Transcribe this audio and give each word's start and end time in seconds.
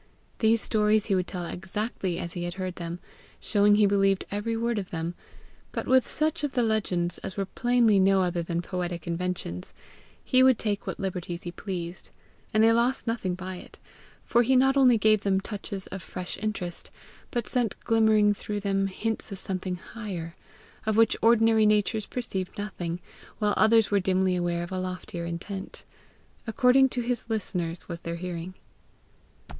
These 0.39 0.63
stories 0.63 1.05
he 1.05 1.13
would 1.15 1.27
tell 1.27 1.45
exactly 1.45 2.17
as 2.17 2.33
he 2.33 2.45
had 2.45 2.55
heard 2.55 2.77
them, 2.77 2.97
showing 3.39 3.75
he 3.75 3.85
believed 3.85 4.25
every 4.31 4.57
word 4.57 4.79
of 4.79 4.89
them; 4.89 5.13
but 5.71 5.85
with 5.85 6.07
such 6.07 6.43
of 6.43 6.53
the 6.53 6.63
legends 6.63 7.19
as 7.19 7.37
were 7.37 7.45
plainly 7.45 7.99
no 7.99 8.23
other 8.23 8.41
than 8.41 8.63
poetic 8.63 9.05
inventions, 9.05 9.75
he 10.23 10.41
would 10.41 10.57
take 10.57 10.87
what 10.87 10.99
liberties 10.99 11.43
he 11.43 11.51
pleased 11.51 12.09
and 12.51 12.63
they 12.63 12.71
lost 12.73 13.05
nothing 13.05 13.35
by 13.35 13.57
it; 13.57 13.77
for 14.25 14.41
he 14.41 14.55
not 14.55 14.75
only 14.75 14.97
gave 14.97 15.21
them 15.21 15.39
touches 15.39 15.85
of 15.93 16.01
fresh 16.01 16.35
interest, 16.39 16.89
but 17.29 17.47
sent 17.47 17.79
glimmering 17.83 18.33
through 18.33 18.59
them 18.61 18.87
hints 18.87 19.31
of 19.31 19.37
something 19.37 19.75
higher, 19.75 20.35
of 20.83 20.97
which 20.97 21.15
ordinary 21.21 21.67
natures 21.67 22.07
perceived 22.07 22.57
nothing, 22.57 22.99
while 23.37 23.53
others 23.55 23.91
were 23.91 23.99
dimly 23.99 24.35
aware 24.35 24.63
of 24.63 24.71
a 24.71 24.79
loftier 24.79 25.25
intent: 25.25 25.83
according 26.47 26.89
to 26.89 27.01
his 27.01 27.29
listeners 27.29 27.87
was 27.87 27.99
their 27.99 28.15
hearing. 28.15 28.55